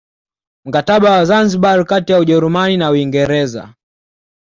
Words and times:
Mkataba 0.65 1.11
wa 1.11 1.25
Zanzibar 1.25 1.85
kati 1.85 2.11
ya 2.11 2.19
Ujerumani 2.19 2.77
na 2.77 2.89
Uingereza 2.91 3.75